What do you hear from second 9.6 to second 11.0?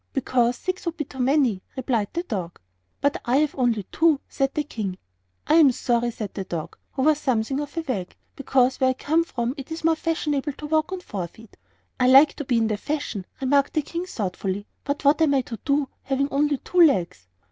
is more fashionable to walk